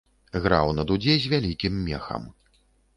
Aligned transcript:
Граў 0.45 0.71
на 0.79 0.87
дудзе 0.93 1.13
з 1.27 1.31
вялікім 1.37 1.73
мехам. 1.85 2.29